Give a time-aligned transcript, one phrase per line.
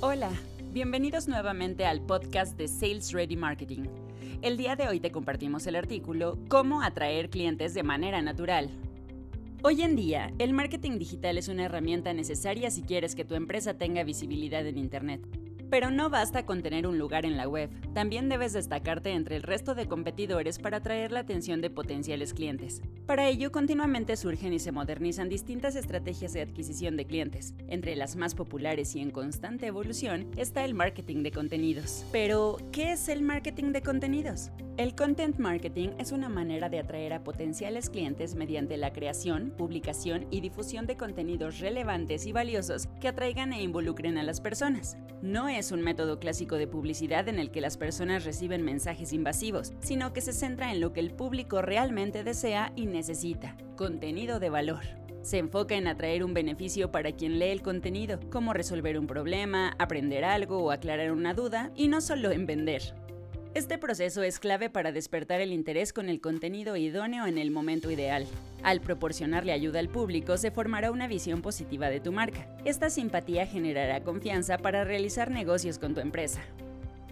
[0.00, 0.30] Hola,
[0.72, 3.84] bienvenidos nuevamente al podcast de Sales Ready Marketing.
[4.42, 8.70] El día de hoy te compartimos el artículo Cómo atraer clientes de manera natural.
[9.62, 13.78] Hoy en día, el marketing digital es una herramienta necesaria si quieres que tu empresa
[13.78, 15.26] tenga visibilidad en Internet.
[15.74, 19.42] Pero no basta con tener un lugar en la web, también debes destacarte entre el
[19.42, 22.80] resto de competidores para atraer la atención de potenciales clientes.
[23.06, 27.54] Para ello, continuamente surgen y se modernizan distintas estrategias de adquisición de clientes.
[27.66, 32.06] Entre las más populares y en constante evolución está el marketing de contenidos.
[32.12, 34.52] Pero, ¿qué es el marketing de contenidos?
[34.76, 40.26] El content marketing es una manera de atraer a potenciales clientes mediante la creación, publicación
[40.32, 44.96] y difusión de contenidos relevantes y valiosos que atraigan e involucren a las personas.
[45.22, 49.74] No es un método clásico de publicidad en el que las personas reciben mensajes invasivos,
[49.78, 54.50] sino que se centra en lo que el público realmente desea y necesita, contenido de
[54.50, 54.82] valor.
[55.22, 59.76] Se enfoca en atraer un beneficio para quien lee el contenido, como resolver un problema,
[59.78, 63.03] aprender algo o aclarar una duda, y no solo en vender.
[63.54, 67.88] Este proceso es clave para despertar el interés con el contenido idóneo en el momento
[67.88, 68.26] ideal.
[68.64, 72.48] Al proporcionarle ayuda al público, se formará una visión positiva de tu marca.
[72.64, 76.42] Esta simpatía generará confianza para realizar negocios con tu empresa.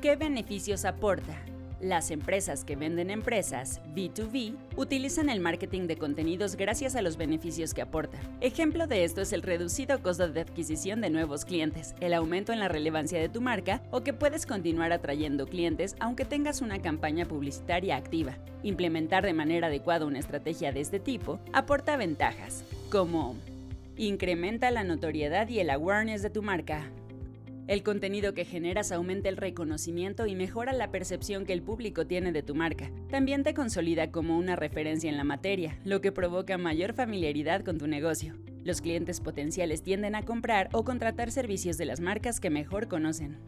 [0.00, 1.40] ¿Qué beneficios aporta?
[1.82, 7.74] Las empresas que venden empresas, B2B, utilizan el marketing de contenidos gracias a los beneficios
[7.74, 8.20] que aporta.
[8.40, 12.60] Ejemplo de esto es el reducido costo de adquisición de nuevos clientes, el aumento en
[12.60, 17.26] la relevancia de tu marca o que puedes continuar atrayendo clientes aunque tengas una campaña
[17.26, 18.36] publicitaria activa.
[18.62, 23.34] Implementar de manera adecuada una estrategia de este tipo aporta ventajas, como
[23.96, 26.88] incrementa la notoriedad y el awareness de tu marca,
[27.68, 32.32] el contenido que generas aumenta el reconocimiento y mejora la percepción que el público tiene
[32.32, 32.90] de tu marca.
[33.08, 37.78] También te consolida como una referencia en la materia, lo que provoca mayor familiaridad con
[37.78, 38.34] tu negocio.
[38.64, 43.38] Los clientes potenciales tienden a comprar o contratar servicios de las marcas que mejor conocen.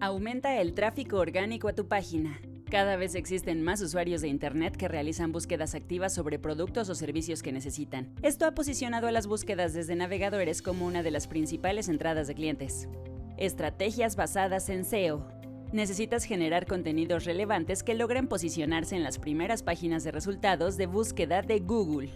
[0.00, 2.40] Aumenta el tráfico orgánico a tu página.
[2.70, 7.42] Cada vez existen más usuarios de Internet que realizan búsquedas activas sobre productos o servicios
[7.42, 8.12] que necesitan.
[8.22, 12.34] Esto ha posicionado a las búsquedas desde navegadores como una de las principales entradas de
[12.34, 12.88] clientes.
[13.38, 15.24] Estrategias basadas en SEO.
[15.70, 21.42] Necesitas generar contenidos relevantes que logren posicionarse en las primeras páginas de resultados de búsqueda
[21.42, 22.10] de Google.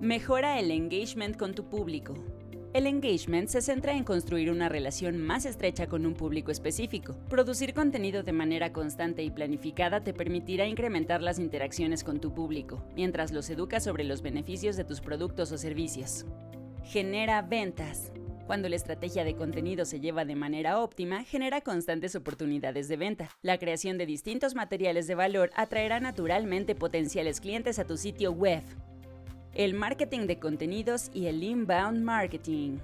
[0.00, 2.14] Mejora el engagement con tu público.
[2.72, 7.18] El engagement se centra en construir una relación más estrecha con un público específico.
[7.28, 12.82] Producir contenido de manera constante y planificada te permitirá incrementar las interacciones con tu público,
[12.96, 16.24] mientras los educas sobre los beneficios de tus productos o servicios.
[16.84, 18.12] Genera ventas.
[18.48, 23.28] Cuando la estrategia de contenido se lleva de manera óptima, genera constantes oportunidades de venta.
[23.42, 28.62] La creación de distintos materiales de valor atraerá naturalmente potenciales clientes a tu sitio web.
[29.52, 32.78] El marketing de contenidos y el inbound marketing.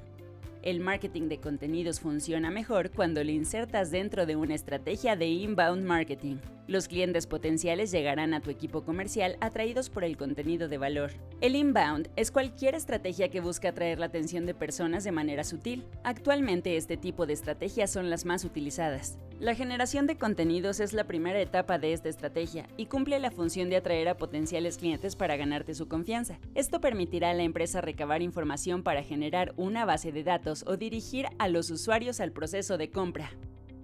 [0.61, 5.87] El marketing de contenidos funciona mejor cuando lo insertas dentro de una estrategia de inbound
[5.87, 6.37] marketing.
[6.67, 11.11] Los clientes potenciales llegarán a tu equipo comercial atraídos por el contenido de valor.
[11.43, 15.85] El inbound es cualquier estrategia que busca atraer la atención de personas de manera sutil.
[16.05, 19.19] Actualmente este tipo de estrategias son las más utilizadas.
[19.41, 23.69] La generación de contenidos es la primera etapa de esta estrategia y cumple la función
[23.69, 26.39] de atraer a potenciales clientes para ganarte su confianza.
[26.55, 31.27] Esto permitirá a la empresa recabar información para generar una base de datos o dirigir
[31.39, 33.33] a los usuarios al proceso de compra.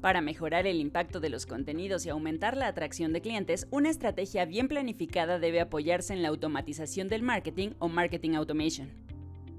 [0.00, 4.46] Para mejorar el impacto de los contenidos y aumentar la atracción de clientes, una estrategia
[4.46, 8.88] bien planificada debe apoyarse en la automatización del marketing o marketing automation.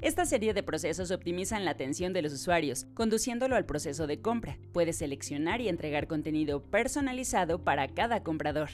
[0.01, 4.57] Esta serie de procesos optimizan la atención de los usuarios, conduciéndolo al proceso de compra.
[4.73, 8.69] Puedes seleccionar y entregar contenido personalizado para cada comprador.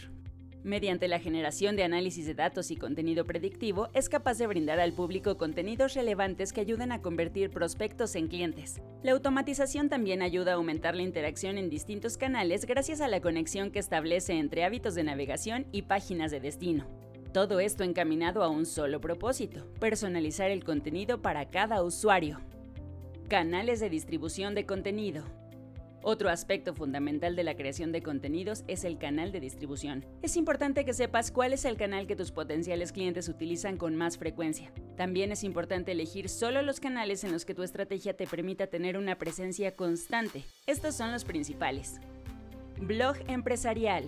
[0.64, 4.92] Mediante la generación de análisis de datos y contenido predictivo, es capaz de brindar al
[4.92, 8.82] público contenidos relevantes que ayuden a convertir prospectos en clientes.
[9.04, 13.72] La automatización también ayuda a aumentar la interacción en distintos canales gracias a la conexión
[13.72, 16.88] que establece entre hábitos de navegación y páginas de destino.
[17.34, 22.40] Todo esto encaminado a un solo propósito, personalizar el contenido para cada usuario.
[23.28, 25.24] Canales de distribución de contenido.
[26.04, 30.06] Otro aspecto fundamental de la creación de contenidos es el canal de distribución.
[30.22, 34.18] Es importante que sepas cuál es el canal que tus potenciales clientes utilizan con más
[34.18, 34.72] frecuencia.
[34.96, 38.98] También es importante elegir solo los canales en los que tu estrategia te permita tener
[38.98, 40.46] una presencia constante.
[40.66, 41.96] Estos son los principales.
[42.80, 44.08] Blog empresarial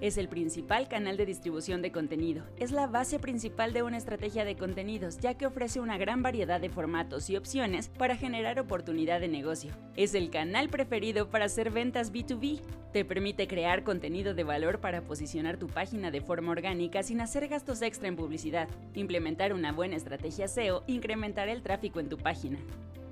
[0.00, 2.44] es el principal canal de distribución de contenido.
[2.56, 6.60] Es la base principal de una estrategia de contenidos, ya que ofrece una gran variedad
[6.60, 9.72] de formatos y opciones para generar oportunidad de negocio.
[9.96, 12.60] Es el canal preferido para hacer ventas B2B.
[12.92, 17.48] Te permite crear contenido de valor para posicionar tu página de forma orgánica sin hacer
[17.48, 18.68] gastos extra en publicidad.
[18.94, 22.58] Implementar una buena estrategia SEO incrementará el tráfico en tu página.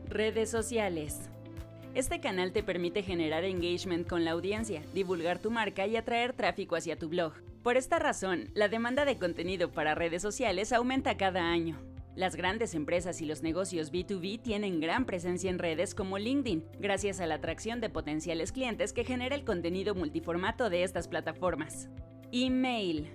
[0.09, 1.29] Redes sociales.
[1.99, 6.77] Este canal te permite generar engagement con la audiencia, divulgar tu marca y atraer tráfico
[6.77, 7.33] hacia tu blog.
[7.65, 11.77] Por esta razón, la demanda de contenido para redes sociales aumenta cada año.
[12.15, 17.19] Las grandes empresas y los negocios B2B tienen gran presencia en redes como LinkedIn, gracias
[17.19, 21.89] a la atracción de potenciales clientes que genera el contenido multiformato de estas plataformas.
[22.31, 23.09] Email.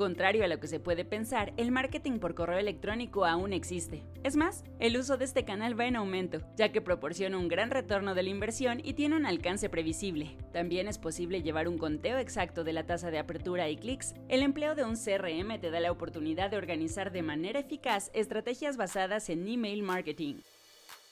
[0.00, 4.02] Contrario a lo que se puede pensar, el marketing por correo electrónico aún existe.
[4.24, 7.70] Es más, el uso de este canal va en aumento, ya que proporciona un gran
[7.70, 10.38] retorno de la inversión y tiene un alcance previsible.
[10.54, 14.14] También es posible llevar un conteo exacto de la tasa de apertura y clics.
[14.30, 18.78] El empleo de un CRM te da la oportunidad de organizar de manera eficaz estrategias
[18.78, 20.36] basadas en email marketing.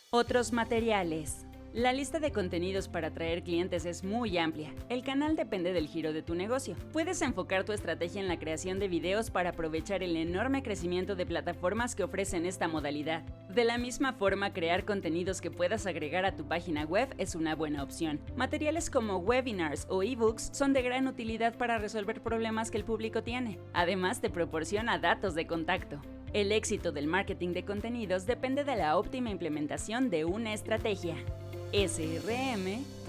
[0.09, 1.45] Otros materiales.
[1.75, 4.73] La lista de contenidos para atraer clientes es muy amplia.
[4.89, 6.75] El canal depende del giro de tu negocio.
[6.95, 11.27] Puedes enfocar tu estrategia en la creación de videos para aprovechar el enorme crecimiento de
[11.27, 13.23] plataformas que ofrecen esta modalidad.
[13.51, 17.55] De la misma forma, crear contenidos que puedas agregar a tu página web es una
[17.55, 18.19] buena opción.
[18.35, 23.23] Materiales como webinars o ebooks son de gran utilidad para resolver problemas que el público
[23.23, 23.59] tiene.
[23.75, 26.01] Además, te proporciona datos de contacto.
[26.33, 31.15] El éxito del marketing de contenidos depende de la óptima implementación de una estrategia
[31.73, 33.09] srm.mx.